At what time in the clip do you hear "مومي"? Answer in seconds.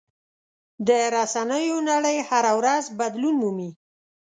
3.41-3.69